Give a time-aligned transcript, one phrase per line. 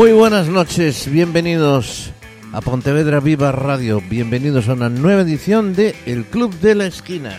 [0.00, 2.10] Muy buenas noches, bienvenidos
[2.54, 7.38] a Pontevedra Viva Radio, bienvenidos a una nueva edición de El Club de la Esquina.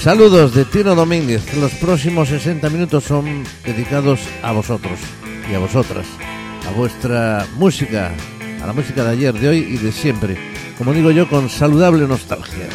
[0.00, 5.00] Saludos de Tino Domínguez, los próximos 60 minutos son dedicados a vosotros
[5.50, 6.06] y a vosotras,
[6.68, 8.12] a vuestra música,
[8.62, 10.38] a la música de ayer, de hoy y de siempre,
[10.78, 12.68] como digo yo, con saludable nostalgia.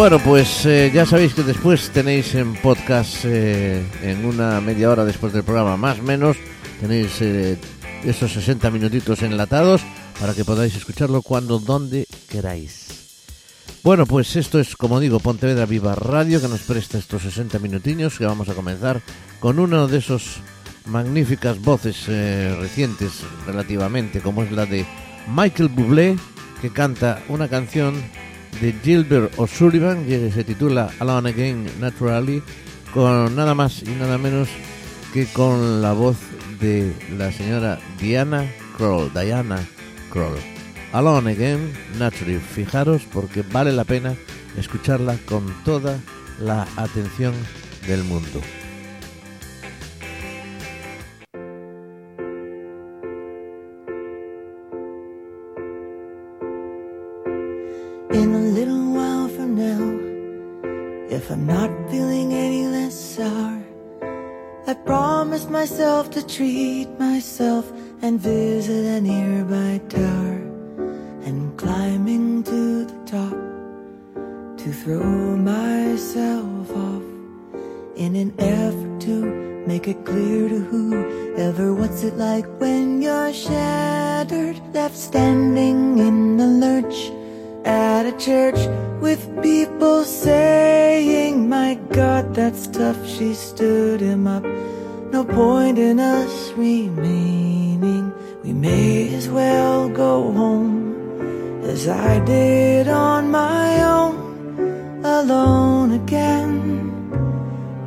[0.00, 5.04] Bueno, pues eh, ya sabéis que después tenéis en podcast, eh, en una media hora
[5.04, 6.38] después del programa, más o menos,
[6.80, 7.58] tenéis eh,
[8.02, 9.82] esos 60 minutitos enlatados
[10.18, 12.86] para que podáis escucharlo cuando, donde queráis.
[13.82, 18.16] Bueno, pues esto es, como digo, Pontevedra Viva Radio, que nos presta estos 60 minutinos,
[18.16, 19.02] que vamos a comenzar
[19.38, 20.40] con una de esos
[20.86, 22.06] magníficas voces
[22.58, 24.86] recientes relativamente, como es la de
[25.28, 26.16] Michael Bublé,
[26.62, 28.02] que canta una canción
[28.60, 32.42] de Gilbert O'Sullivan que se titula Alone Again Naturally
[32.92, 34.48] con nada más y nada menos
[35.12, 36.16] que con la voz
[36.60, 39.58] de la señora Diana Kroll, Diana
[40.12, 40.38] Kroll.
[40.92, 44.14] Alone Again Naturally, fijaros porque vale la pena
[44.56, 45.98] escucharla con toda
[46.38, 47.34] la atención
[47.86, 48.40] del mundo.
[66.00, 67.70] Myself to treat myself
[68.00, 70.40] and visit a nearby tower.
[71.26, 73.36] And climbing to the top
[74.60, 77.02] to throw myself off
[77.96, 84.58] in an effort to make it clear to whoever what's it like when you're shattered,
[84.72, 87.12] left standing in the lurch
[87.66, 88.60] at a church
[89.02, 92.96] with people saying, My God, that's tough.
[93.06, 94.46] She stood him up.
[95.12, 98.12] No point in us remaining.
[98.44, 106.52] We may as well go home as I did on my own, alone again,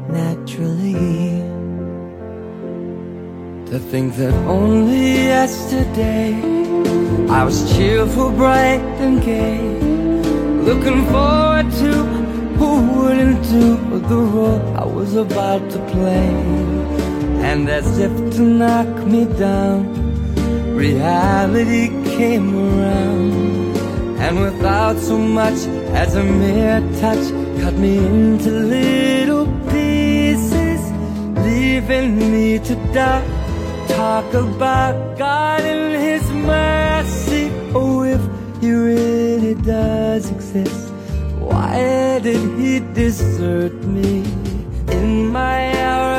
[0.10, 1.42] naturally.
[3.72, 6.36] To think that only yesterday
[7.30, 9.62] I was cheerful, bright, and gay.
[10.70, 11.92] Looking forward to
[12.60, 13.78] who wouldn't do
[14.12, 16.73] the role I was about to play.
[17.54, 19.86] And as if to knock me down,
[20.76, 23.78] reality came around.
[24.18, 25.60] And without so much
[26.02, 27.26] as a mere touch,
[27.62, 30.82] cut me into little pieces,
[31.46, 33.24] leaving me to die.
[33.88, 37.52] Talk about God and His mercy.
[37.76, 38.22] Oh, if
[38.62, 40.90] He really does exist,
[41.38, 44.24] why did He desert me
[44.90, 46.13] in my hour?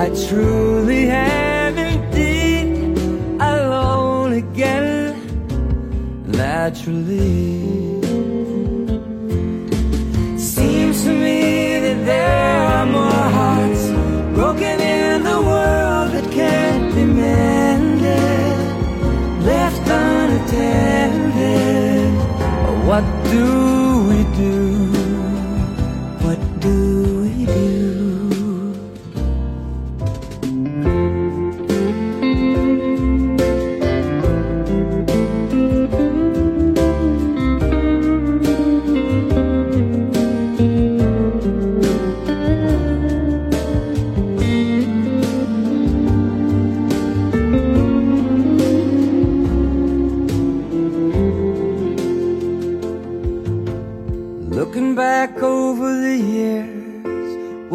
[0.00, 2.96] I truly am indeed
[3.38, 5.14] alone again,
[6.24, 8.00] naturally.
[10.38, 13.90] Seems to me that there are more hearts
[14.34, 18.58] broken in the world that can't be mended,
[19.44, 21.30] left unattended.
[22.88, 23.69] What do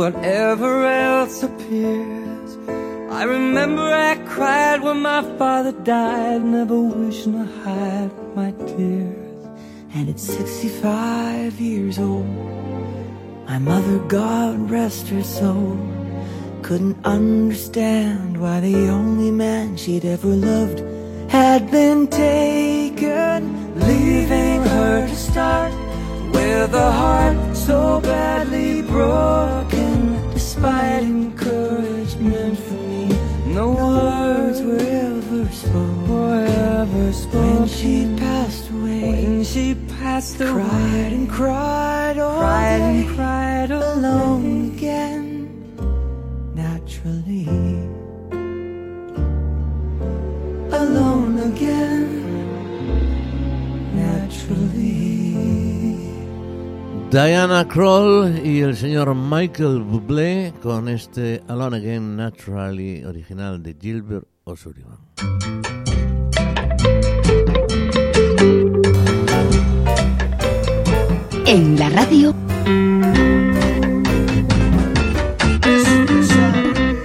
[0.06, 2.50] whatever else appears.
[3.10, 9.42] I remember I cried when my father died, never wishing to hide my tears.
[9.96, 12.28] And at 65 years old,
[13.48, 15.76] my mother, God rest her soul,
[16.62, 20.84] couldn't understand why the only man she'd ever loved
[21.32, 23.40] had been taken,
[23.80, 25.74] leaving her to start
[26.32, 29.95] with a heart so badly broken.
[30.66, 36.10] Despite encouragement from me, no words were ever spoken.
[36.10, 37.60] Were ever spoken.
[37.60, 43.16] When she passed away, when she passed away, cried and cried all cried day, and
[43.16, 45.30] cried alone again.
[46.56, 47.46] Naturally,
[50.72, 51.95] alone again.
[57.12, 64.28] Diana Kroll y el señor Michael Bublé con este Alone Again Naturally original de Gilbert
[64.44, 64.98] O'Sullivan.
[71.46, 72.36] En la radio,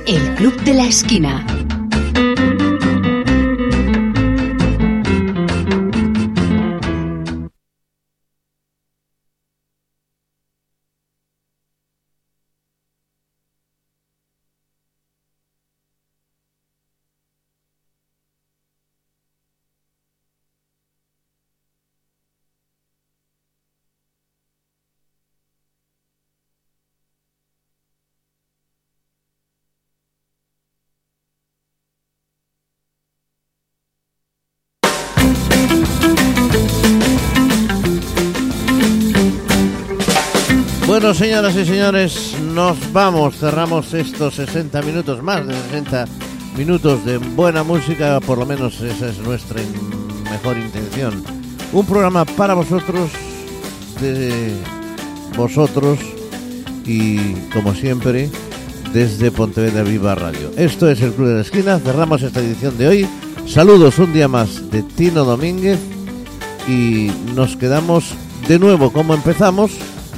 [0.07, 1.60] el Club de la Esquina.
[41.21, 43.37] Señoras y señores, nos vamos.
[43.37, 46.07] Cerramos estos 60 minutos, más de 60
[46.57, 49.61] minutos de buena música, por lo menos esa es nuestra
[50.31, 51.23] mejor intención.
[51.75, 53.11] Un programa para vosotros,
[54.01, 54.55] de
[55.37, 55.99] vosotros
[56.87, 58.31] y, como siempre,
[58.95, 60.51] desde Pontevedra Viva Radio.
[60.57, 61.79] Esto es el Club de la Esquina.
[61.81, 63.09] Cerramos esta edición de hoy.
[63.47, 65.81] Saludos un día más de Tino Domínguez
[66.67, 68.15] y nos quedamos
[68.49, 69.73] de nuevo como empezamos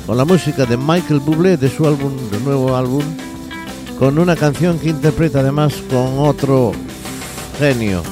[0.07, 3.05] con la música de Michael Bublé de su álbum, de nuevo álbum,
[3.99, 6.73] con una canción que interpreta además con otro
[7.59, 8.03] genio.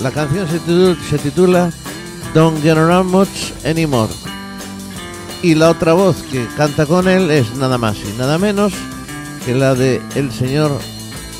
[0.00, 1.70] La canción se titula,
[2.34, 4.12] Don't Get Around Much Anymore.
[5.42, 8.72] Y la otra voz que canta con él es nada más y nada menos
[9.44, 10.72] que la de el señor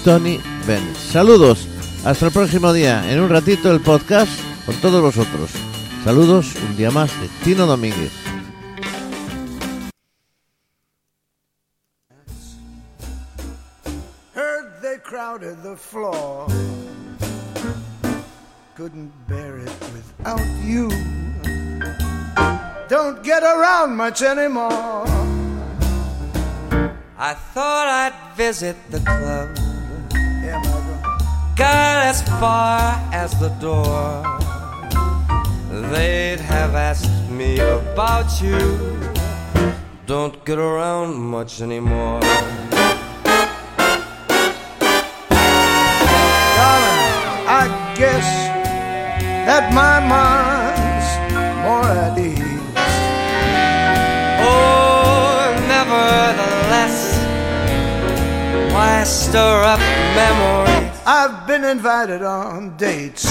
[0.05, 0.97] Tony Bennett.
[1.11, 1.67] Saludos,
[2.05, 3.11] hasta el próximo día.
[3.11, 4.31] En un ratito el podcast
[4.67, 5.51] con todos vosotros.
[6.05, 8.13] Saludos, un día más de Tino Domínguez.
[15.35, 16.47] Crowded the floor.
[18.77, 20.89] Couldn't bear it without you.
[22.89, 25.05] Don't get around much anymore.
[27.19, 29.49] I thought I'd visit the club.
[30.45, 30.63] Yeah.
[31.57, 32.81] Got as far
[33.13, 34.23] as the door.
[35.91, 38.61] They'd have asked me about you.
[40.07, 42.21] Don't get around much anymore.
[47.95, 48.27] Guess
[49.47, 51.09] that my mind's
[51.63, 52.43] more at ease.
[54.43, 57.15] Oh, nevertheless,
[58.73, 59.79] why stir up
[60.19, 61.01] memories?
[61.07, 63.27] I've been invited on dates.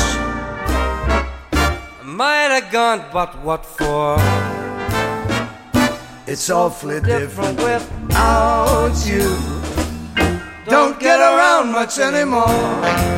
[2.03, 4.15] Might have gone, but what for?
[6.25, 9.35] It's awfully Different without you.
[10.67, 13.13] Don't get around much anymore.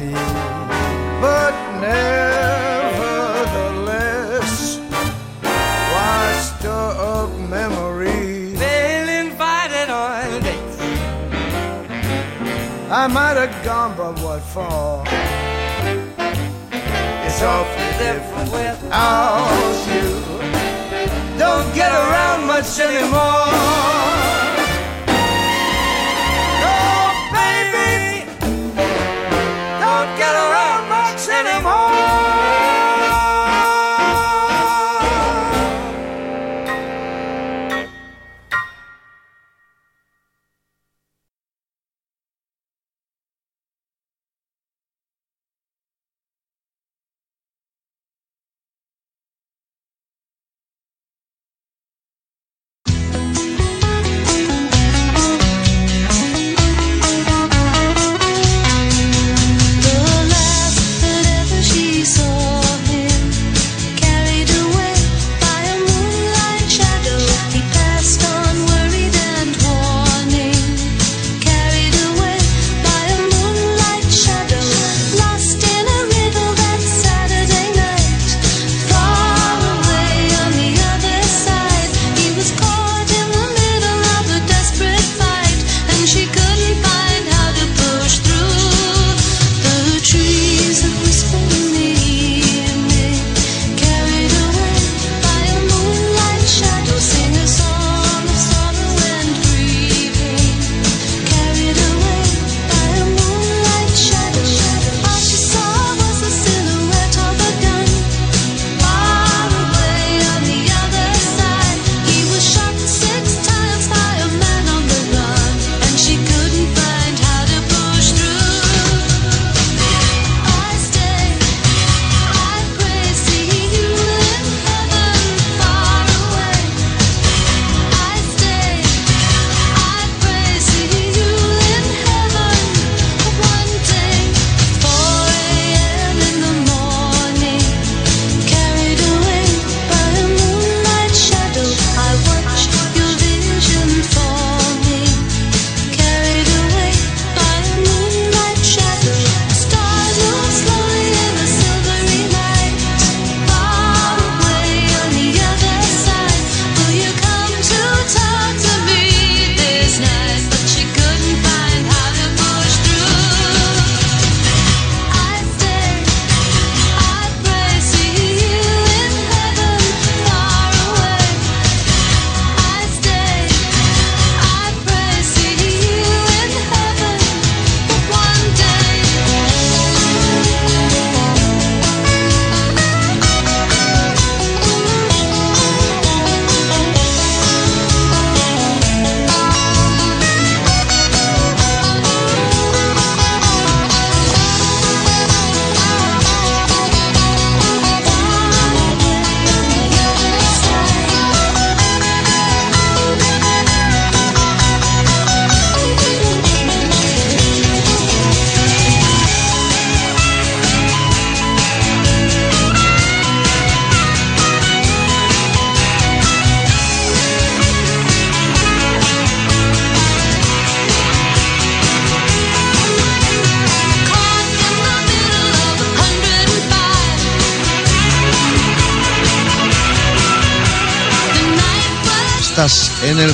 [0.00, 0.14] More.
[1.20, 4.78] But nevertheless,
[5.92, 8.58] why stir up memories?
[8.58, 10.78] Been invited on dates.
[12.90, 15.04] I might have gone, but what for?
[17.26, 20.08] It's awfully Different without you.
[21.38, 23.46] Don't get around much anymore.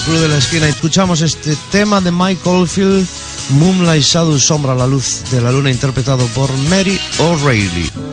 [0.08, 0.66] De la Esquina.
[0.66, 3.06] Escuchamos este tema de Mike Oldfield,
[3.50, 8.07] Moonlight Shadow, Sombra la Luz de la Luna, interpretado por Mary O'Reilly.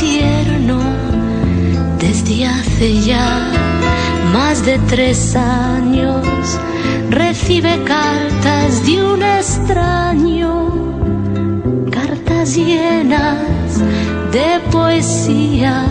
[0.00, 0.78] Tierno.
[1.98, 3.50] Desde hace ya
[4.32, 6.26] más de tres años
[7.10, 10.50] recibe cartas de un extraño
[11.90, 13.80] cartas llenas
[14.32, 15.84] de poesía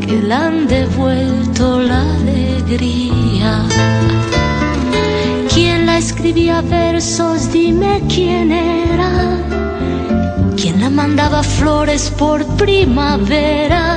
[0.00, 3.64] que le han devuelto la alegría.
[5.52, 7.50] ¿Quién la escribía versos?
[7.52, 9.57] Dime quién era.
[10.68, 13.96] ¿Quién la mandaba flores por primavera?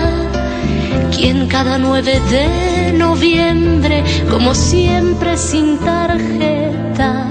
[1.13, 7.27] ¿Quién cada 9 de noviembre, como siempre sin tarjeta,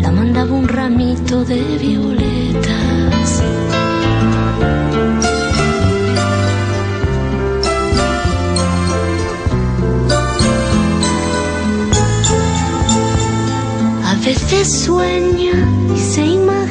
[0.00, 3.42] la mandaba un ramito de violetas?
[14.06, 16.61] A veces sueña y se imagina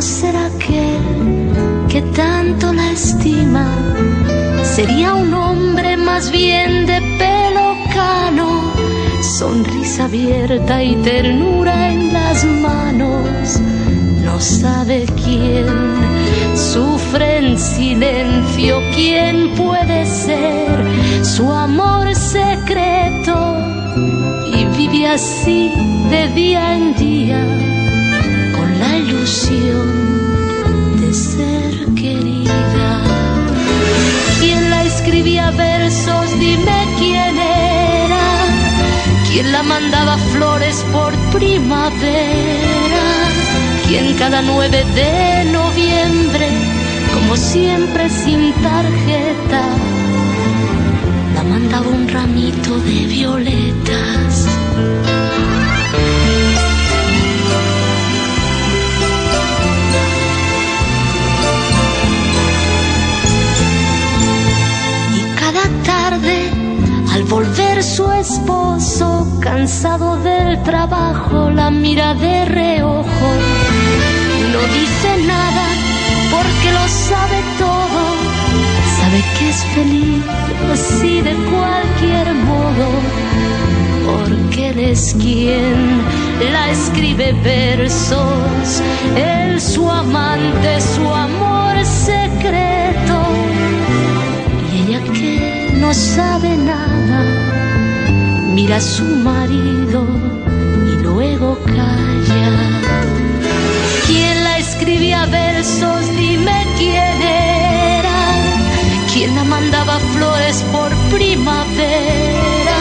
[0.00, 3.68] cómo será aquel que tanto la estima.
[4.62, 8.72] Sería un hombre más bien de pelo cano,
[9.38, 13.60] sonrisa abierta y ternura en las manos.
[14.24, 15.66] No sabe quién
[16.54, 23.36] sufre en silencio, quién puede ser su amor secreto
[24.46, 25.70] y vive así
[26.10, 27.69] de día en día
[29.10, 33.02] ilusión de ser querida.
[34.40, 36.26] ¿Quién la escribía versos?
[36.38, 38.26] Dime quién era.
[39.28, 43.06] ¿Quién la mandaba flores por primavera?
[43.88, 46.48] ¿Quién cada 9 de noviembre,
[47.14, 49.62] como siempre sin tarjeta,
[51.34, 54.59] la mandaba un ramito de violetas?
[67.30, 73.28] Volver su esposo, cansado del trabajo, la mira de reojo.
[74.52, 75.66] No dice nada
[76.32, 78.02] porque lo sabe todo.
[78.98, 80.24] Sabe que es feliz
[80.72, 82.86] así de cualquier modo.
[84.10, 86.02] Porque él es quien
[86.52, 88.82] la escribe versos.
[89.16, 93.16] Él su amante, su amor secreto
[94.72, 96.89] y ella que no sabe nada
[98.62, 100.06] mira a su marido
[100.92, 102.50] y luego calla.
[104.06, 106.02] ¿Quién la escribía versos?
[106.14, 108.18] Dime quién era.
[109.10, 112.78] ¿Quién la mandaba flores por primavera?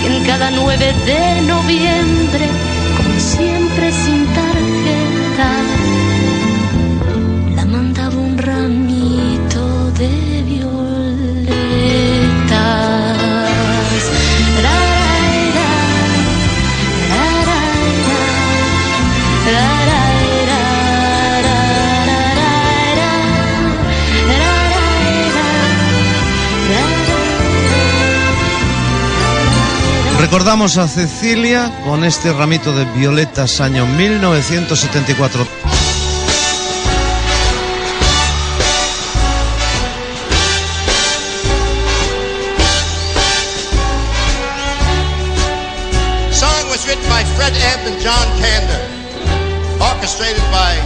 [0.00, 2.44] ¿Quién cada 9 de noviembre,
[30.32, 35.46] Recordamos a Cecilia con este ramito de violetas año 1974.
[46.30, 48.80] song was written by Fred Ebb and John Kander,
[49.82, 50.80] orchestrated by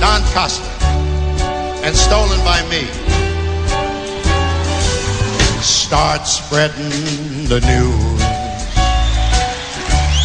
[0.00, 0.66] Don Costa,
[1.84, 3.03] and stolen by me.
[5.94, 8.22] Start spreading the news.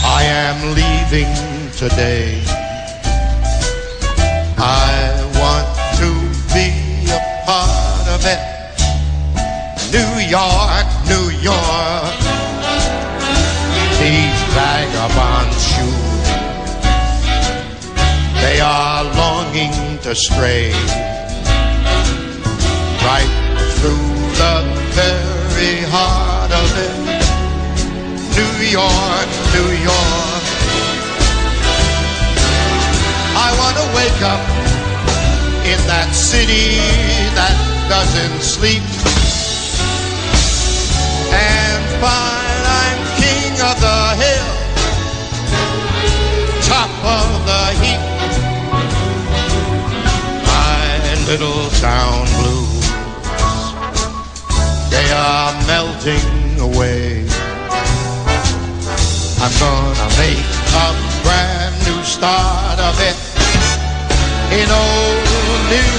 [0.03, 1.29] I am leaving
[1.77, 2.41] today.
[4.58, 5.69] I want
[6.01, 6.10] to
[6.58, 6.73] be
[7.13, 8.41] a part of it.
[9.93, 12.17] New York, New York.
[14.01, 16.29] These vagabond shoes,
[18.41, 20.71] they are longing to stray
[23.05, 23.32] right
[23.77, 24.10] through
[24.41, 24.63] the
[24.95, 25.38] very
[25.91, 26.95] heart of it.
[28.39, 30.43] New York, New York.
[33.36, 34.43] I want to wake up
[35.67, 36.80] in that city
[37.36, 37.56] that
[37.91, 38.84] doesn't sleep
[41.36, 44.50] and find I'm king of the hill,
[46.63, 48.02] top of the heap.
[50.48, 50.80] My
[51.28, 52.29] little town
[55.99, 57.25] melting away.
[59.41, 60.88] I'm gonna make a
[61.23, 63.15] brand new start of it
[64.53, 65.98] in old New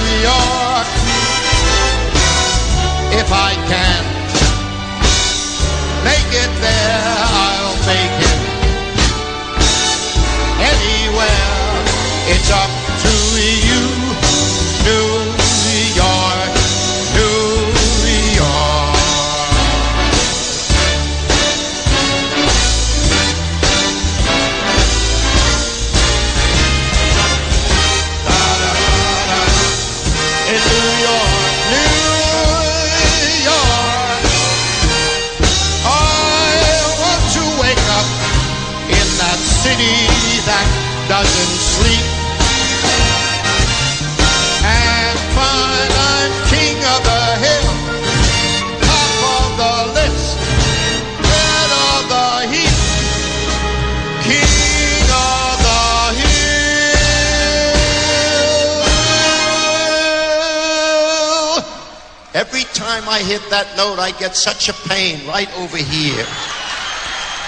[63.31, 66.27] hit that note, I get such a pain right over here.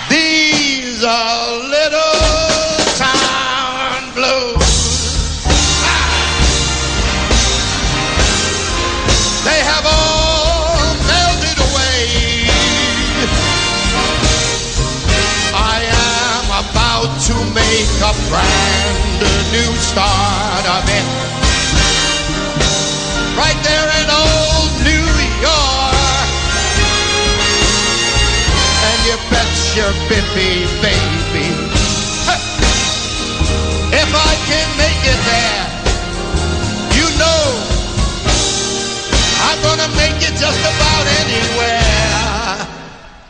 [0.07, 2.23] These are little
[2.95, 4.63] town blues.
[9.43, 12.47] They have all melted away.
[15.51, 19.19] I am about to make a brand
[19.51, 21.32] new start of it.
[29.75, 31.49] Your bippy baby.
[33.91, 35.65] If I can make it there,
[36.93, 37.43] you know
[39.41, 42.67] I'm gonna make it just about anywhere.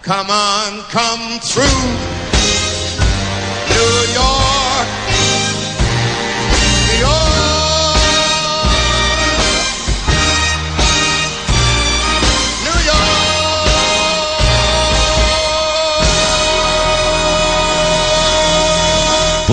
[0.01, 2.12] Come on, come through.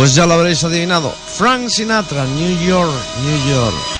[0.01, 1.13] Pues ya lo habréis adivinado.
[1.13, 2.91] Frank Sinatra, New York,
[3.23, 4.00] New York.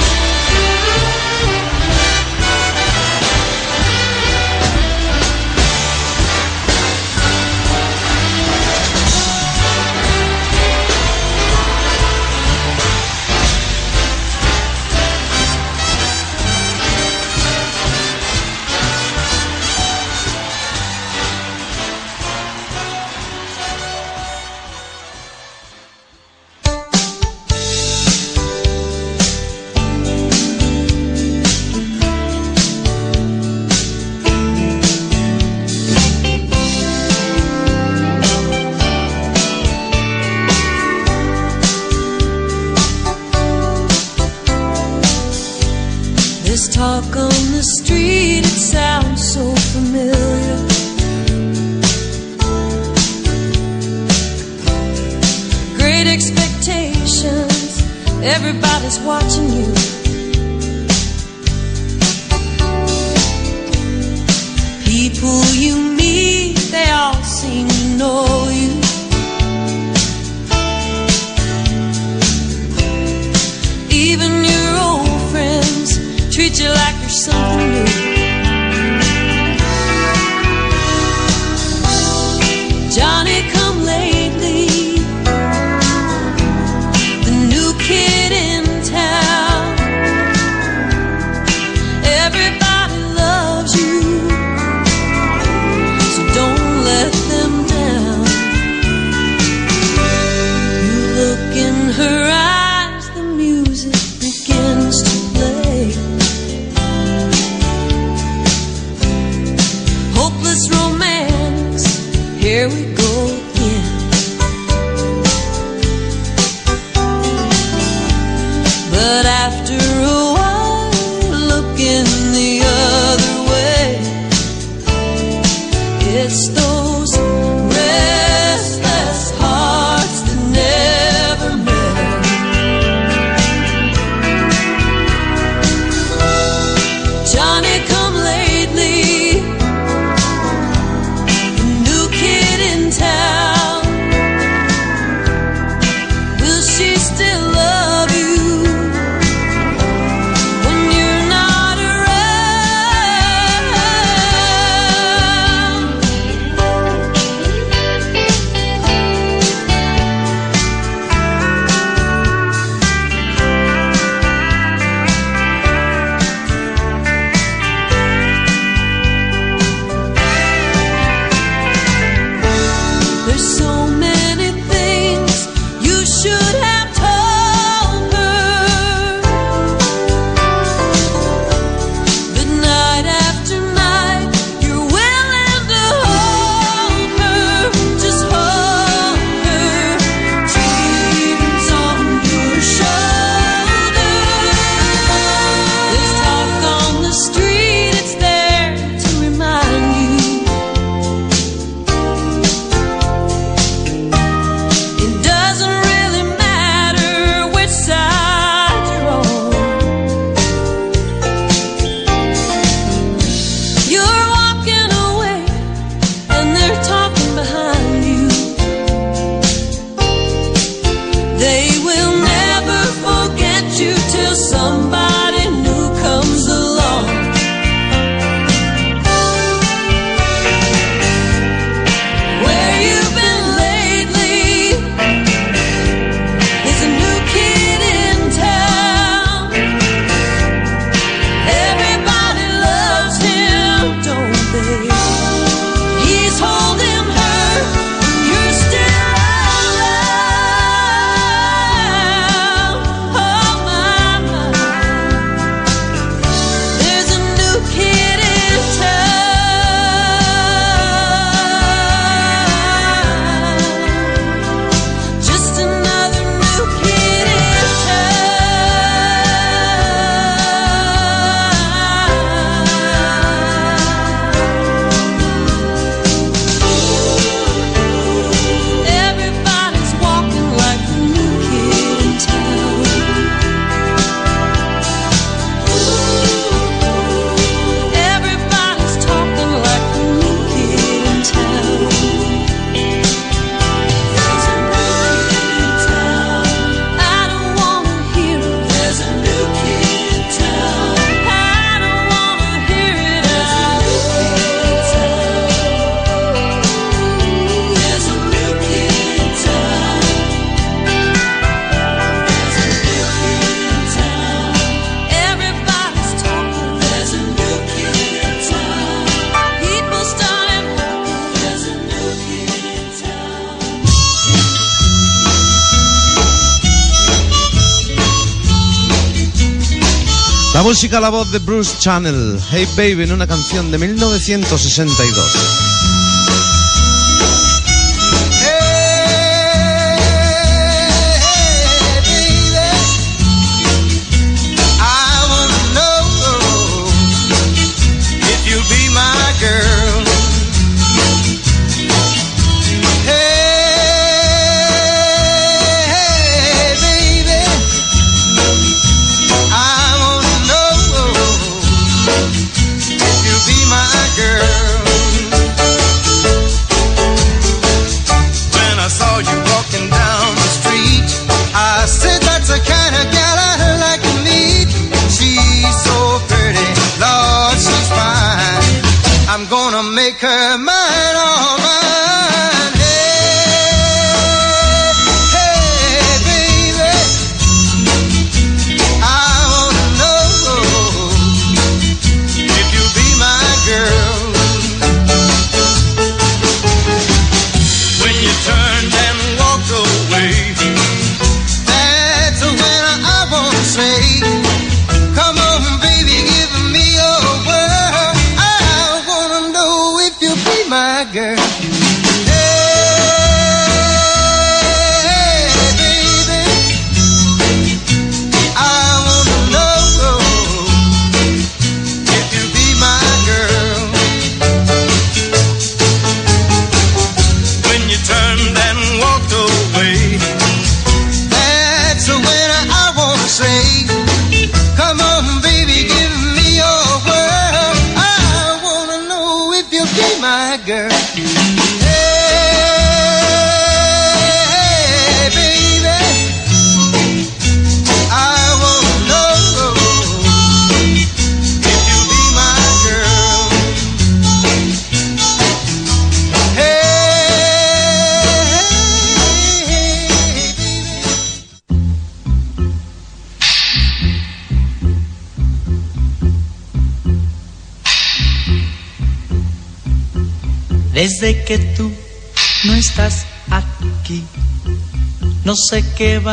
[330.71, 335.80] música a la voz de Bruce Channel, Hey Baby, en una canción de 1962.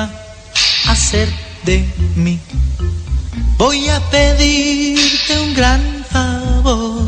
[0.04, 1.28] a hacer
[1.64, 2.40] de mí?
[3.58, 5.82] Voy a pedirte un gran
[6.12, 7.06] favor,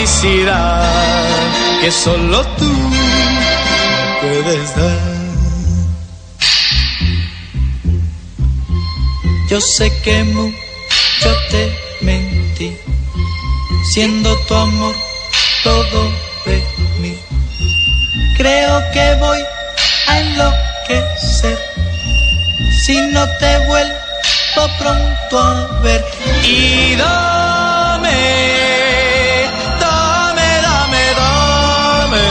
[0.00, 2.70] felicidad que solo tú
[4.20, 5.09] puedes dar.
[9.50, 12.76] Yo sé que mucho te mentí,
[13.92, 14.94] siendo tu amor
[15.64, 16.12] todo
[16.46, 16.62] de
[17.00, 17.18] mí.
[18.36, 19.40] Creo que voy
[20.06, 21.58] a enloquecer
[22.84, 26.04] si no te vuelvo pronto a ver.
[26.44, 28.18] Y dame,
[29.80, 32.26] dame, dame, dame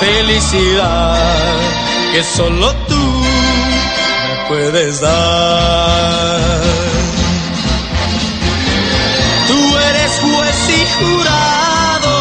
[0.00, 1.56] felicidad
[2.12, 2.97] que solo tú
[4.48, 6.40] puedes dar.
[9.46, 12.14] Tú eres juez y jurado,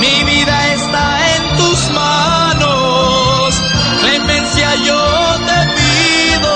[0.00, 3.54] mi vida está en tus manos.
[4.00, 5.02] Clemencia yo
[5.48, 6.52] te pido,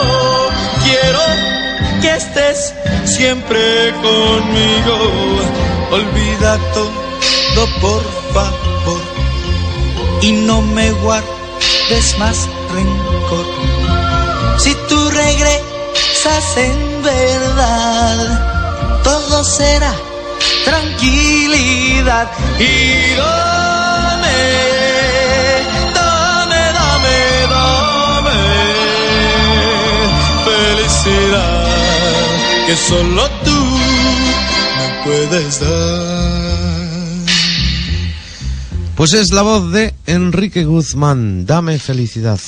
[0.84, 1.24] quiero
[2.00, 4.96] que estés siempre conmigo.
[5.90, 9.02] Olvida todo, por favor,
[10.22, 13.71] y no me guardes más rencor.
[14.58, 19.92] Si tú regresas en verdad, todo será
[20.64, 24.42] tranquilidad y dame,
[25.94, 27.18] dame, dame,
[27.50, 28.40] dame
[30.44, 31.66] felicidad
[32.66, 33.58] que solo tú
[34.78, 35.70] me puedes dar.
[38.96, 42.38] Pues es la voz de Enrique Guzmán, dame felicidad.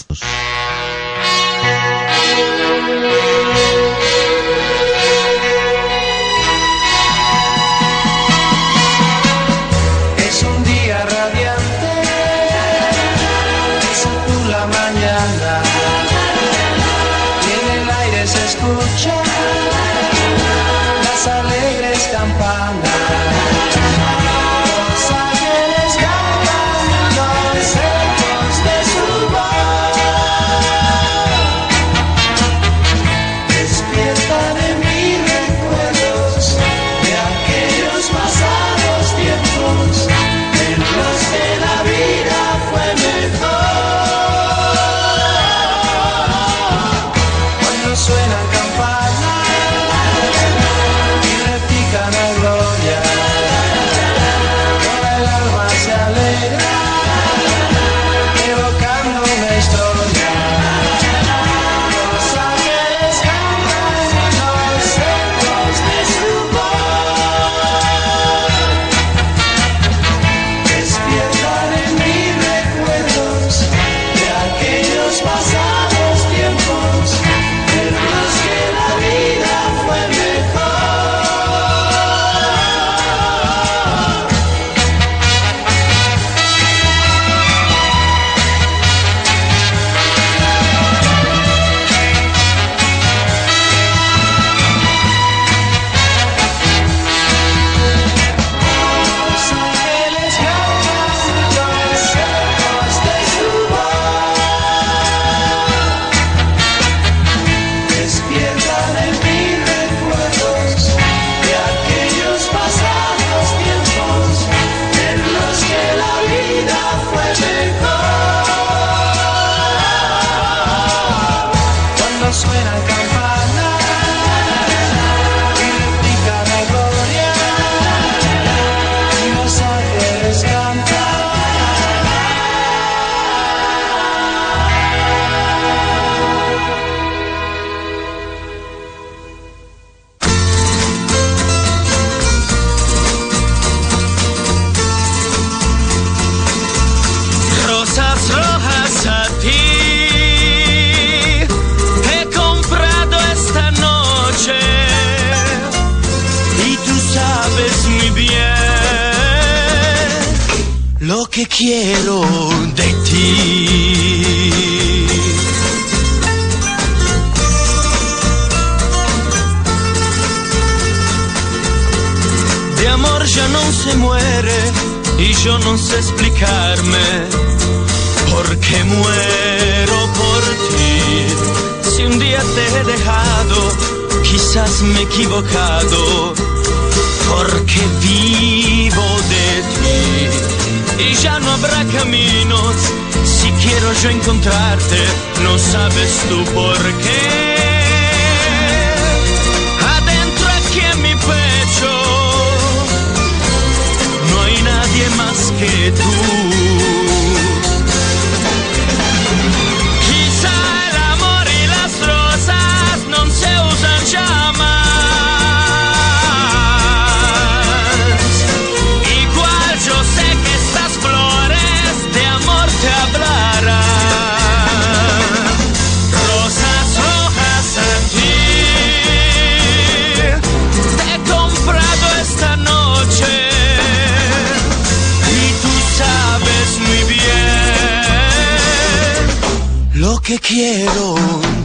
[240.46, 241.14] quiero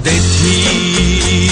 [0.03, 1.49] de ti.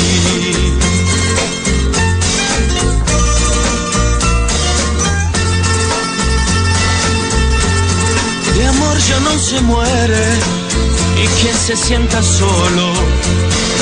[8.55, 10.25] De amor ya no se muere
[11.21, 12.93] y quien se sienta solo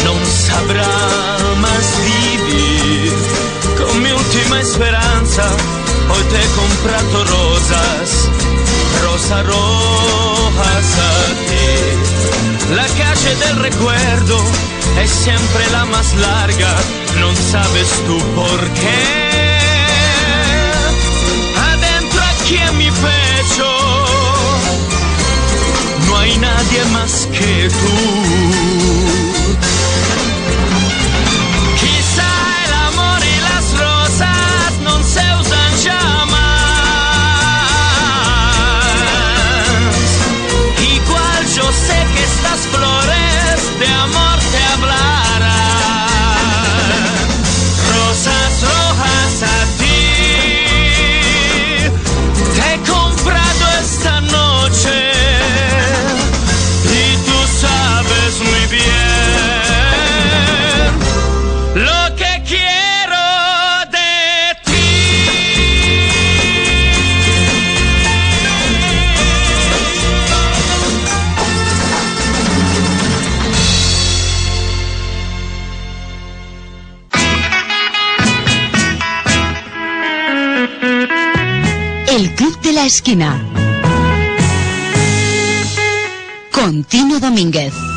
[0.06, 0.14] no
[0.48, 0.98] sabrá
[1.62, 3.14] más vivir.
[3.78, 5.46] Con mi última esperanza
[6.10, 8.30] hoy te he comprado rosas,
[9.04, 9.85] rosa rosa.
[13.46, 14.38] del recuerdo
[14.96, 16.74] è sempre la más larga,
[17.20, 19.04] non sabes tu perché.
[21.72, 23.70] Adentro aquí en mi pecho
[26.08, 27.96] no hay nadie más que tú.
[43.80, 46.15] de amor te hablara.
[83.06, 83.40] esquina.
[86.52, 87.95] Con Tino Domínguez.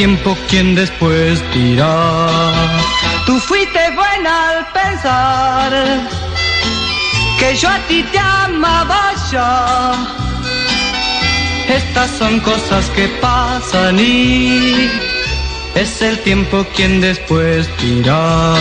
[0.00, 2.26] Tiempo quien después dirá.
[3.26, 5.70] Tú fuiste buena al pensar
[7.38, 9.92] que yo a ti te amaba ya.
[11.68, 14.88] Estas son cosas que pasan y
[15.74, 18.54] es el tiempo quien después dirá.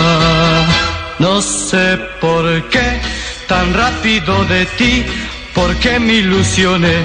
[1.20, 3.00] No sé por qué
[3.48, 5.06] tan rápido de ti,
[5.56, 6.98] por qué me ilusioné,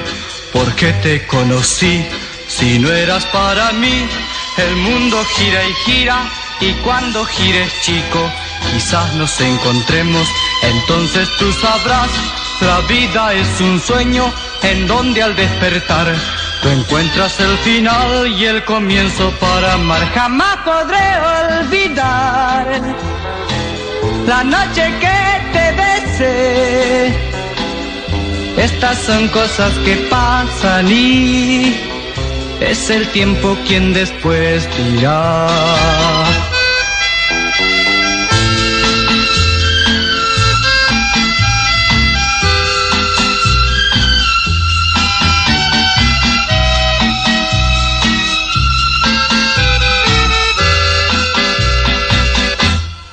[0.53, 2.05] por qué te conocí.
[2.49, 4.07] Si no eras para mí,
[4.59, 6.19] el mundo gira y gira
[6.61, 8.31] y cuando gires chico,
[8.73, 10.29] quizás nos encontremos.
[10.63, 12.11] Entonces tú sabrás,
[12.61, 14.33] la vida es un sueño
[14.63, 16.15] en donde al despertar
[16.63, 20.07] tú encuentras el final y el comienzo para amar.
[20.15, 22.81] Jamás podré olvidar
[24.27, 25.19] la noche que
[25.53, 27.35] te besé.
[28.57, 31.94] Estas son cosas que pasan y
[32.61, 35.49] es el tiempo quien después dirá.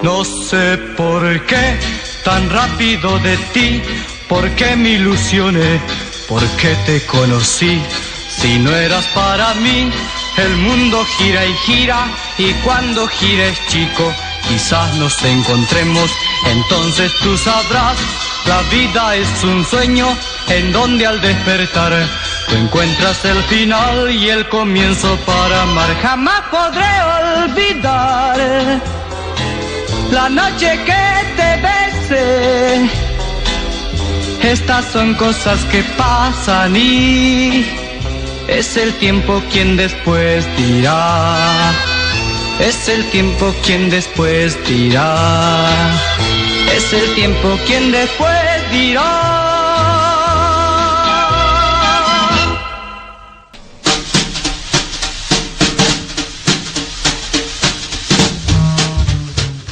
[0.02, 1.78] No sé por qué
[2.24, 3.82] tan rápido de ti,
[4.28, 5.80] por qué me ilusioné,
[6.28, 7.82] por qué te conocí.
[8.42, 9.92] Si no eras para mí,
[10.38, 12.08] el mundo gira y gira
[12.40, 14.12] y cuando gires chico,
[14.48, 16.10] quizás nos encontremos.
[16.48, 17.98] Entonces tú sabrás,
[18.48, 20.08] la vida es un sueño
[20.50, 21.94] en donde al despertar
[22.50, 25.96] tú encuentras el final y el comienzo para amar.
[26.02, 26.94] Jamás podré
[27.44, 28.82] olvidar
[30.10, 31.04] la noche que
[31.38, 32.90] te besé.
[34.42, 37.81] Estas son cosas que pasan y
[38.48, 41.74] es el tiempo quien después dirá.
[42.60, 45.68] Es el tiempo quien después dirá.
[46.76, 49.42] Es el tiempo quien después dirá.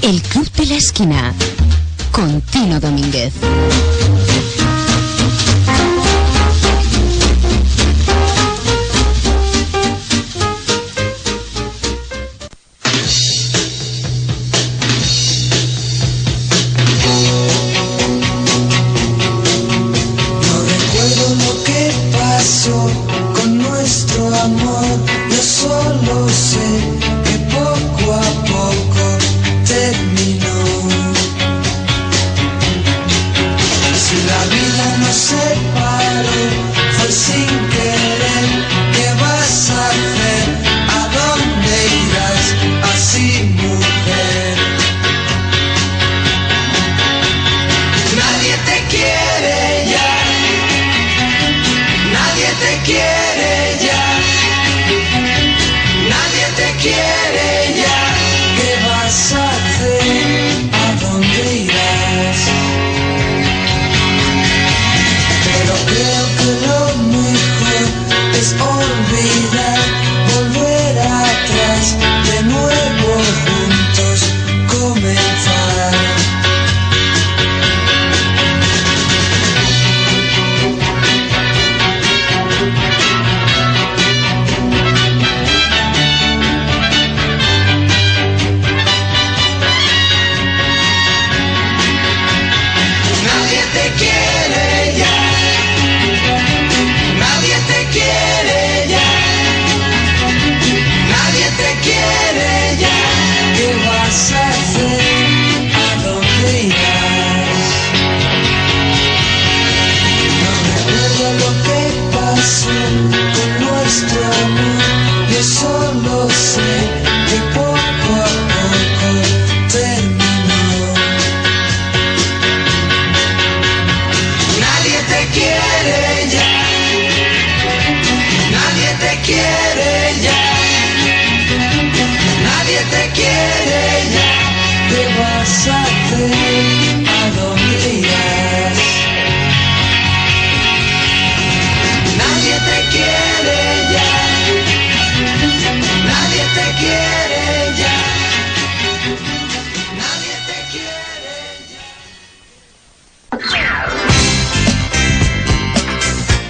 [0.01, 1.33] El Club de la Esquina.
[2.11, 3.33] Con Tino Domínguez.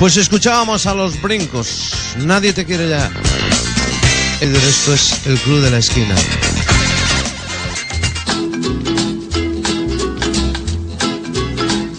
[0.09, 1.93] Pues escuchábamos a los brincos.
[2.17, 3.11] Nadie te quiere ya.
[4.41, 6.15] Y de esto es el club de la esquina.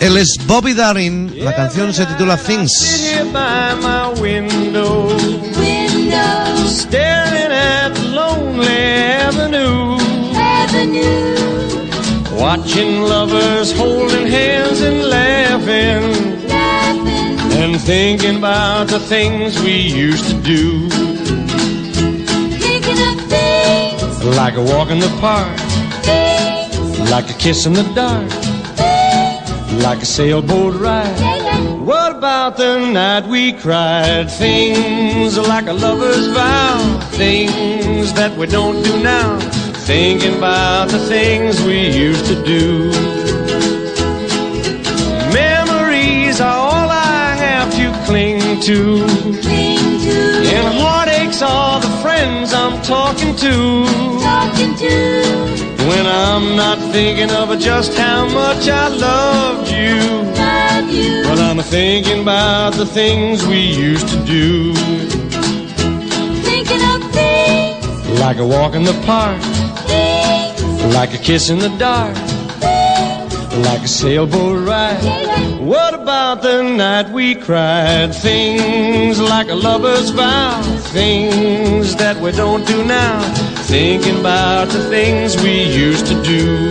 [0.01, 1.33] Él es Bobby Darin.
[1.45, 2.83] La canción se titula Things.
[3.01, 5.07] Here by my window,
[5.57, 8.67] Window staring at lonely
[9.23, 9.99] avenue,
[10.35, 11.37] Avenue.
[12.37, 15.31] watching lovers holding hands and laughing,
[15.61, 16.31] Laughing.
[16.33, 16.40] and
[17.91, 20.89] thinking about the things we used to do,
[22.65, 24.25] Thinking of things.
[24.41, 25.59] like a walk in the park,
[26.05, 27.11] Things.
[27.11, 28.31] like a kiss in the dark,
[29.83, 31.19] like a sailboat ride.
[31.85, 34.31] What about the night we cried?
[34.31, 36.79] Things like a lover's vow.
[37.23, 39.41] Things that we don't do now.
[39.91, 43.20] Thinking about the things we used to do.
[48.63, 49.05] To.
[50.57, 53.85] And heartaches are the friends I'm talking to.
[54.21, 55.87] Talking to.
[55.89, 59.97] When I'm not thinking of just how much I loved you.
[60.35, 61.23] Love you.
[61.29, 64.75] Well, I'm thinking about the things we used to do.
[66.49, 68.21] Thinking of things.
[68.21, 69.41] Like a walk in the park,
[69.87, 70.95] Things.
[70.95, 72.15] like a kiss in the dark,
[73.63, 75.61] like a sailboat ride.
[75.61, 78.15] What about the night we cried?
[78.15, 83.21] Things like a lover's vow, things that we don't do now.
[83.65, 86.71] Thinking about the things we used to do.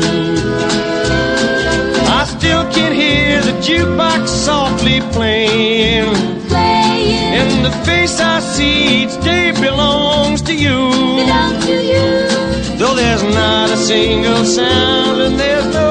[2.20, 6.14] I still can hear the jukebox softly playing.
[6.48, 7.34] Playing.
[7.40, 10.80] And the face I see each day belongs to you.
[11.24, 12.78] Belong to you.
[12.78, 15.89] Though there's not a single sound and there's nobody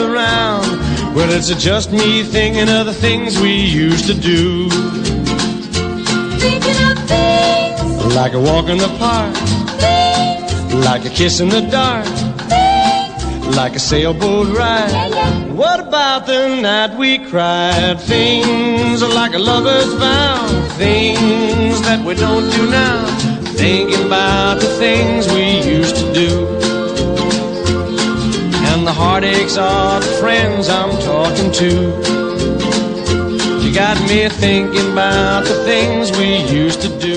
[0.00, 0.66] around.
[1.14, 4.68] Well, it's just me thinking of the things we used to do.
[6.38, 8.14] Thinking of things.
[8.14, 9.34] Like a walk in the park,
[9.80, 10.74] Things.
[10.84, 12.06] like a kiss in the dark,
[12.48, 13.56] Things.
[13.56, 15.10] like a sailboat Yeah, ride.
[15.12, 15.52] yeah.
[15.52, 18.00] What about the night we cried?
[18.00, 23.06] Things like a lover's vow, things that we don't do now.
[23.54, 26.63] Thinking about the things we used to do.
[28.84, 31.70] And the heartaches are the friends I'm talking to.
[33.64, 37.13] You got me thinking about the things we used to do.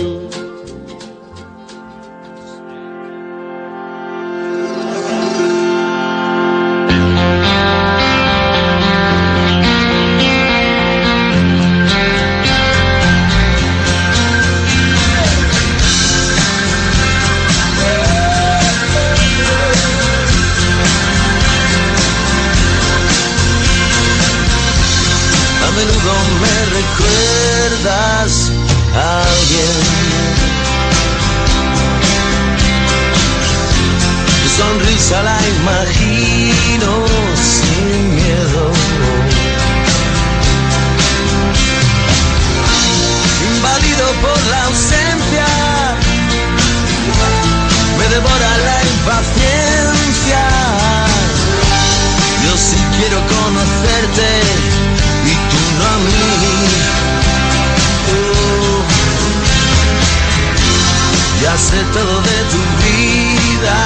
[61.77, 63.77] Sé todo de tu vida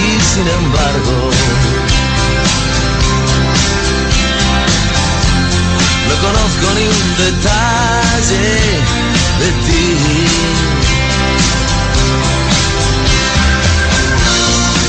[0.00, 1.30] y sin embargo
[6.08, 8.48] no conozco ni un detalle
[9.40, 9.86] de ti.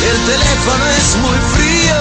[0.10, 2.00] El teléfono es muy frío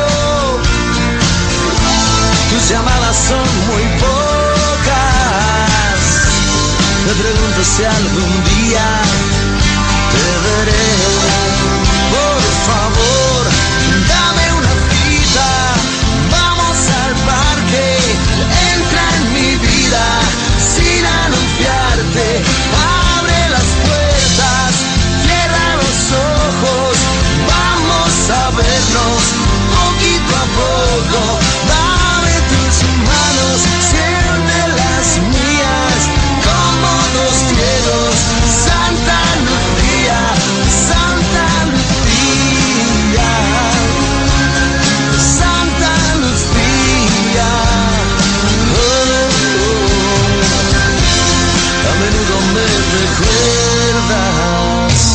[2.51, 6.01] tus llamadas son muy pocas.
[7.07, 8.87] Me pregunto si algún día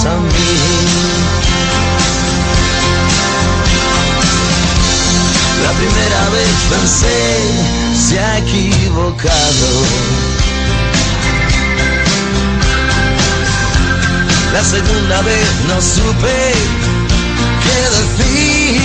[0.04, 0.10] La
[5.78, 7.22] primera vez pensé,
[8.10, 9.70] se ha equivocado.
[14.51, 16.54] La segunda vez no supe
[17.64, 18.82] qué decir.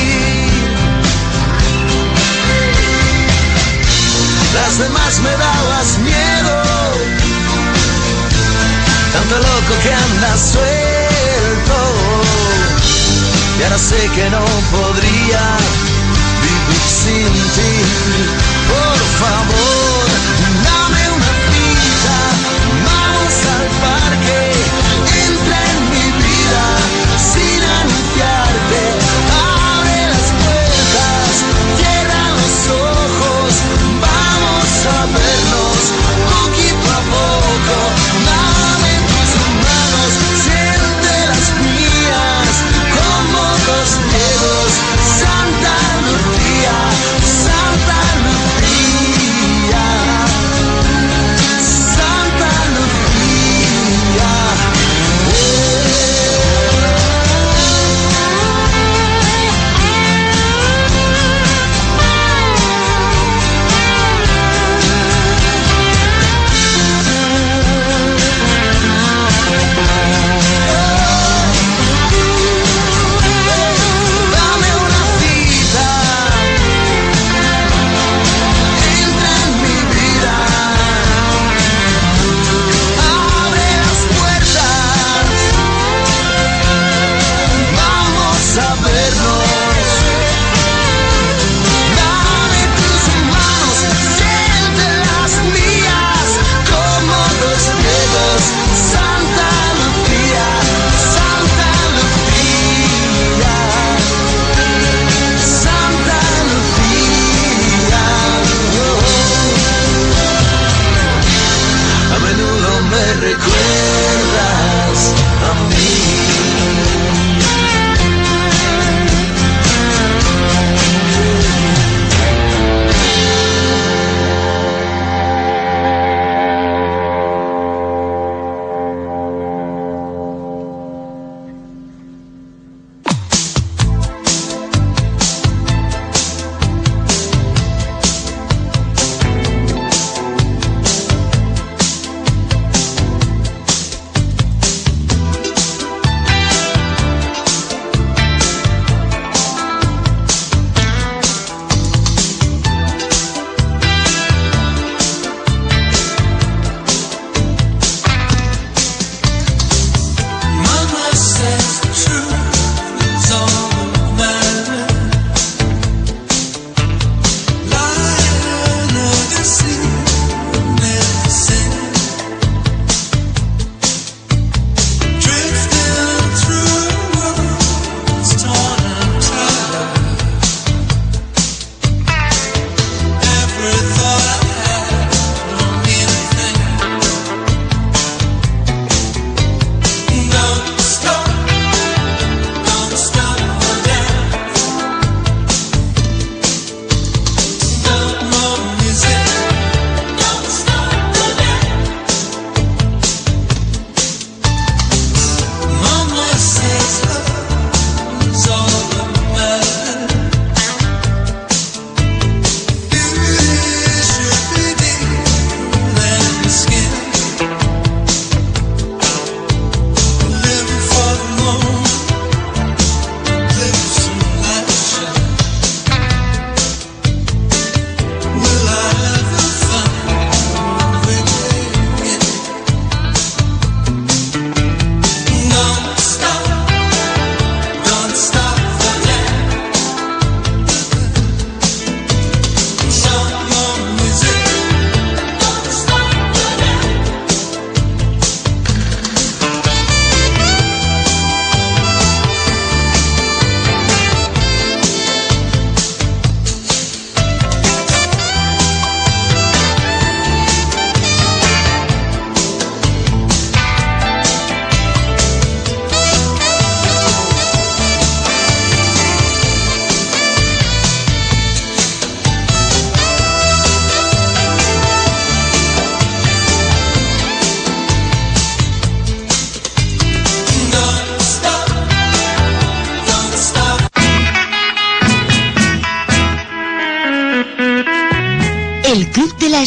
[4.55, 6.63] Las demás me dabas miedo,
[9.13, 10.98] tanto loco que andas suelto.
[13.59, 15.57] Y ahora sé que no podría
[16.43, 17.73] vivir sin ti,
[18.69, 19.78] por favor.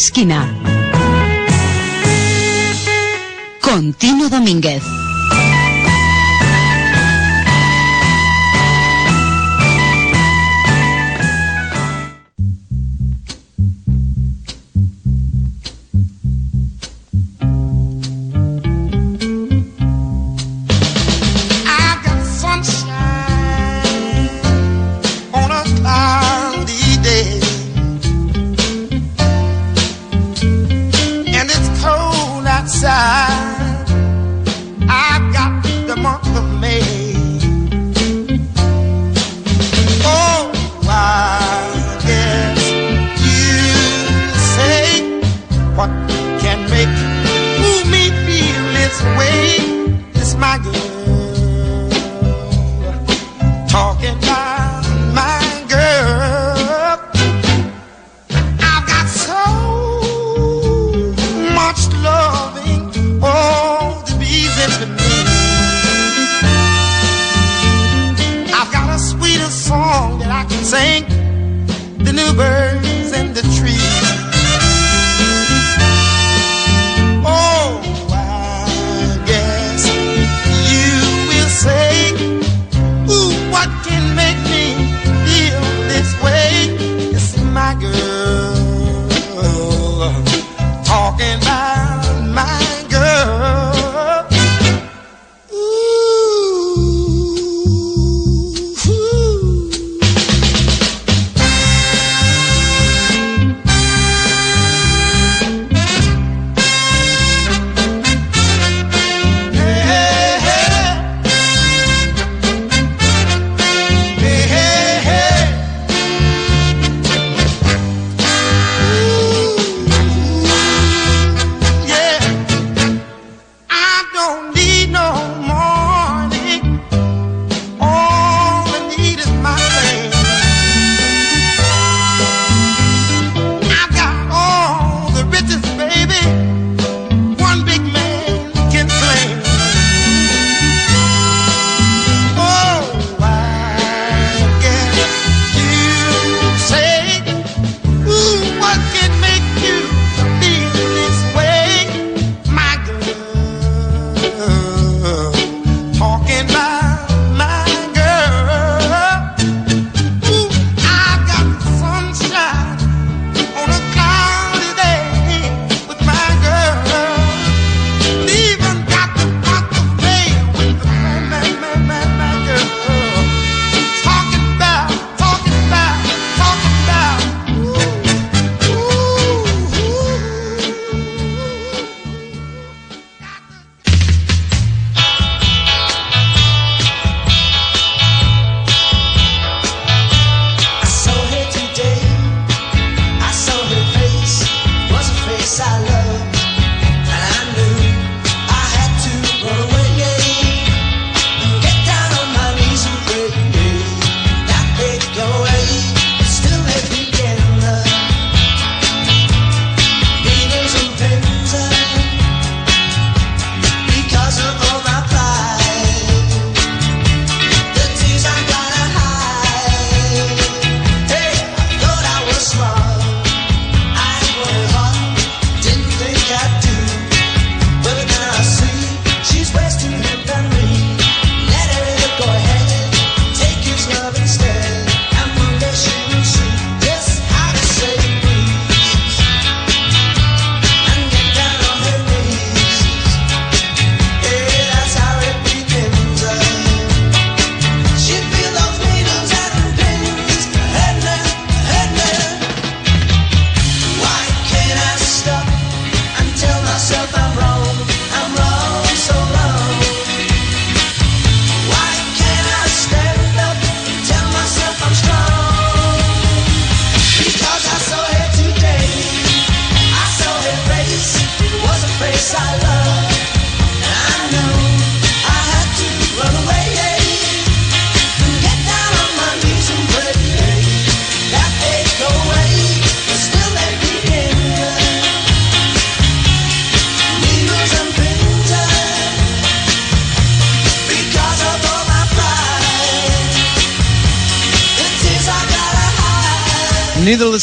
[0.02, 0.50] esquina.
[3.62, 4.91] Contino Domínguez.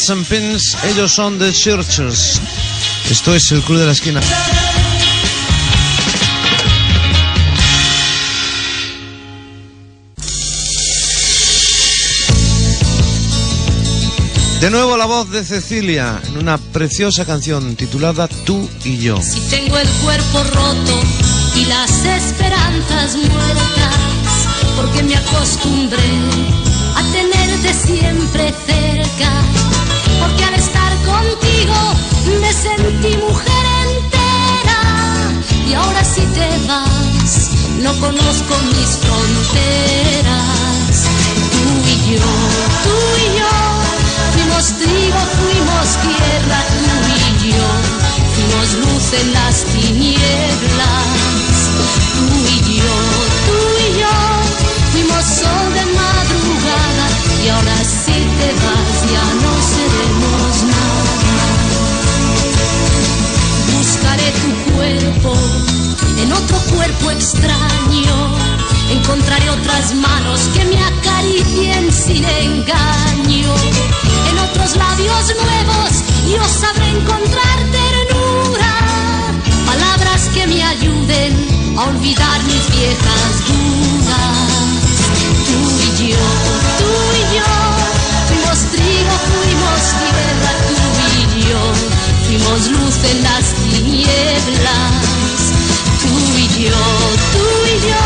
[0.09, 2.39] And Pins, ellos son The Searchers.
[3.11, 4.21] Esto es el Club de la Esquina.
[14.59, 19.21] De nuevo la voz de Cecilia en una preciosa canción titulada Tú y yo.
[19.21, 20.99] Si tengo el cuerpo roto
[21.55, 23.95] y las esperanzas muertas,
[24.75, 26.09] porque me acostumbré
[26.95, 29.68] a tenerte siempre cerca
[30.19, 31.77] porque al estar contigo
[32.41, 34.81] me sentí mujer entera.
[35.67, 37.49] Y ahora si te vas
[37.83, 40.29] no conozco mis fronteras.
[41.51, 42.29] Tú y yo
[42.85, 43.53] tú y yo
[44.33, 46.85] fuimos trigo fuimos tierra tú
[47.47, 47.71] y yo.
[48.35, 51.07] Fuimos luz en las tinieblas.
[52.15, 52.95] Tú y yo
[53.47, 54.15] tú y yo
[54.91, 57.05] fuimos sol de madrugada.
[57.43, 59.38] Y ahora si te vas ya no
[66.21, 68.37] en otro cuerpo extraño.
[68.91, 73.53] Encontraré otras manos que me acaricien sin engaño.
[74.29, 75.91] En otros labios nuevos
[76.31, 78.73] yo sabré encontrar ternura.
[79.65, 81.33] Palabras que me ayuden
[81.77, 84.49] a olvidar mis viejas dudas.
[85.47, 85.57] Tú
[85.87, 86.25] y yo,
[86.79, 87.49] tú y yo,
[88.27, 90.98] fuimos trigo, fuimos yo,
[92.29, 94.91] fuimos luz en las tinieblas.
[96.01, 96.85] Tú y yo,
[97.33, 98.05] tú y yo,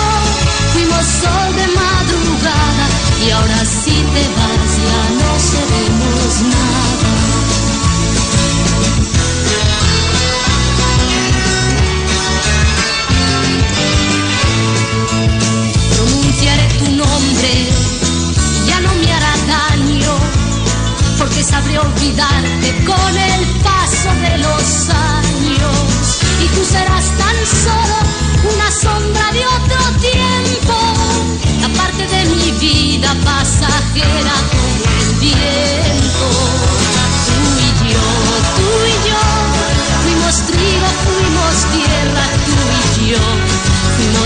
[0.71, 2.85] fuimos sol de madrugada
[3.25, 7.11] y ahora si te vas ya no seremos nada.
[15.95, 17.51] Pronunciaré tu nombre,
[18.67, 20.15] ya no me hará daño,
[21.17, 23.52] porque sabré olvidarte con el
[24.21, 26.19] de los años.
[26.43, 27.97] Y tú serás tan solo
[28.53, 30.75] una sombra de otro tiempo,
[31.61, 36.27] la parte de mi vida pasajera como el viento.
[37.27, 38.07] Tú y yo,
[38.57, 39.23] tú y yo,
[40.03, 42.55] fuimos trigo, fuimos tierra, tú
[43.01, 43.23] y yo,
[43.97, 44.22] fuimos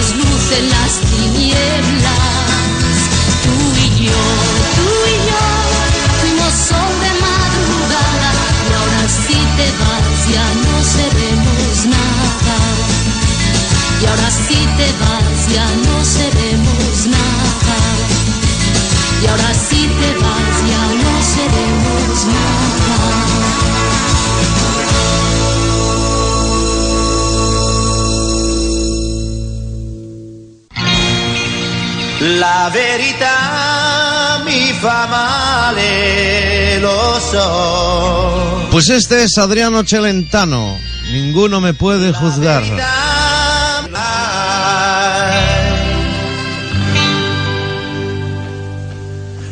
[32.67, 38.67] La verità mi fa male, lo so.
[38.71, 40.77] Pues este es Adriano Celentano.
[41.09, 42.63] Ninguno me puede juzgar.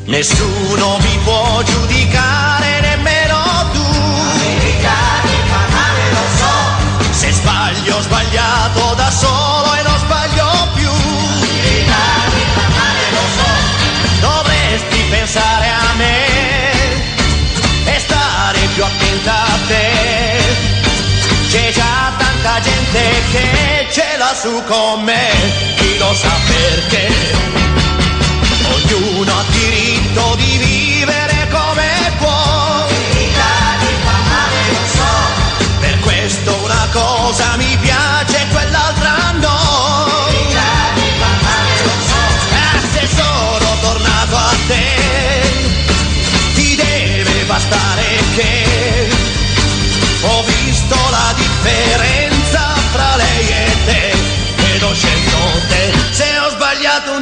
[0.07, 3.38] Nessuno mi può giudicare, nemmeno
[3.72, 3.86] tu.
[6.16, 7.13] lo so.
[7.13, 8.84] Se sbaglio, ho sbagliato
[22.45, 25.31] tanta gente che ce l'ha su con me,
[25.77, 27.11] chi lo sa perché.
[28.71, 32.85] Ognuno ha diritto di vivere come può.
[35.79, 39.57] Per questo una cosa mi piace e quell'altra no.
[42.53, 45.81] Ah, se sono tornato a te,
[46.53, 49.09] ti deve bastare che
[50.21, 52.24] ho visto la differenza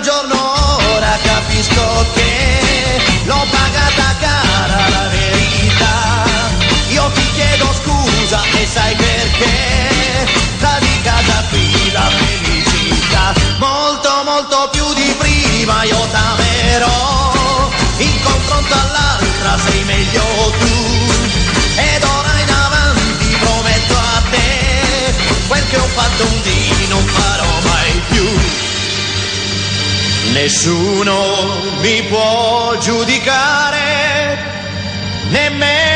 [0.04, 0.54] giorno
[0.96, 6.24] ora capisco che l'ho pagata cara la verità.
[6.90, 10.28] Io ti chiedo scusa e sai perché?
[10.60, 13.34] La di casa qui la felicità.
[13.60, 17.70] Molto molto più di prima io t'amerò.
[17.98, 20.26] In confronto all'altra sei meglio
[20.60, 20.76] tu.
[21.78, 25.16] Ed ora in avanti prometto a te
[25.48, 28.63] quel che ho fatto un dì non farò mai più
[30.34, 34.38] nessuno mi può giudicare
[35.30, 35.93] nemmeno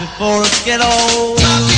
[0.00, 1.69] before it get old.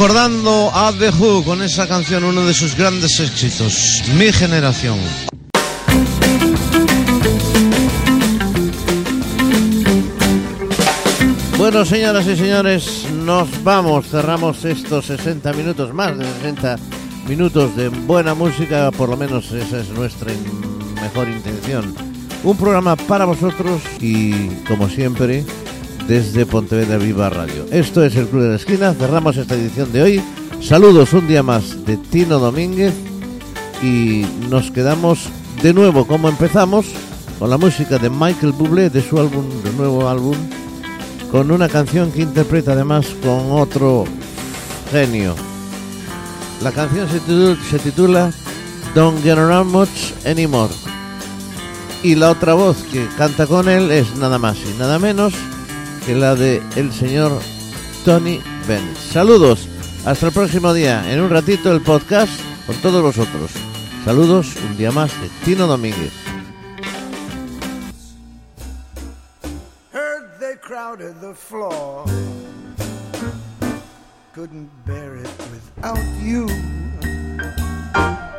[0.00, 4.98] Recordando a The Who con esa canción, uno de sus grandes éxitos, Mi Generación.
[11.58, 14.06] Bueno, señoras y señores, nos vamos.
[14.08, 16.78] Cerramos estos 60 minutos, más de 60
[17.28, 20.32] minutos de buena música, por lo menos esa es nuestra
[20.94, 21.94] mejor intención.
[22.42, 25.44] Un programa para vosotros y, como siempre,
[26.06, 27.66] desde Pontevedra Viva Radio.
[27.70, 28.94] Esto es el Club de la Esquina.
[28.94, 30.22] Cerramos esta edición de hoy.
[30.60, 32.94] Saludos un día más de Tino Domínguez
[33.82, 35.28] y nos quedamos
[35.62, 36.86] de nuevo como empezamos
[37.38, 40.36] con la música de Michael Bublé de su álbum, de nuevo álbum
[41.30, 44.04] con una canción que interpreta además con otro
[44.90, 45.34] genio.
[46.62, 48.32] La canción se titula, se titula
[48.94, 50.72] Don't Get Around Much Anymore.
[52.02, 55.34] Y la otra voz que canta con él es nada más y nada menos
[56.04, 57.40] que la de el señor
[58.04, 58.96] Tony Bennett.
[58.96, 59.68] Saludos,
[60.04, 61.12] hasta el próximo día.
[61.12, 62.32] En un ratito el podcast
[62.66, 63.50] con todos vosotros.
[64.04, 66.12] Saludos, un día más de Tino Domínguez.
[69.92, 72.04] Heard they crowded the floor.
[74.34, 76.46] Couldn't bear it without you.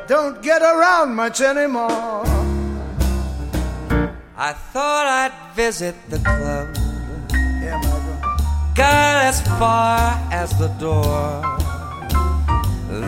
[0.08, 2.26] Don't get around much anymore.
[4.36, 6.81] I thought I'd visit the club.
[8.74, 11.42] Got as far as the door.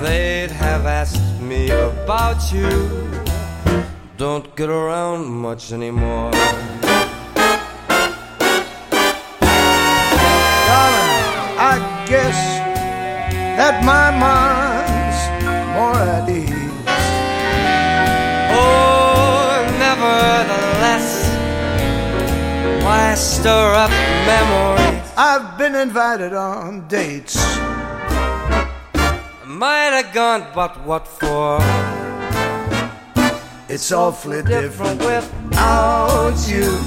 [0.02, 2.90] They'd have asked me about you.
[4.18, 6.31] Don't get around much anymore.
[6.31, 6.76] Darling,
[11.57, 12.40] I guess
[13.56, 15.19] that my mind's
[15.76, 16.52] more at ease.
[18.52, 21.07] Oh, nevertheless,
[22.84, 23.91] why stir up
[24.27, 24.82] memories?
[25.15, 27.35] I've been invited on dates.
[29.45, 31.60] Might have gone, but what for?
[33.69, 36.80] It's awfully Different different without you.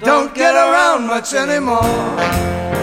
[0.00, 2.75] Don't get around much anymore.